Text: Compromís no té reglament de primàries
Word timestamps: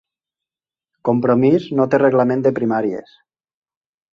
Compromís 1.09 1.67
no 1.81 1.87
té 1.91 1.99
reglament 2.03 2.43
de 2.49 2.53
primàries 2.61 3.17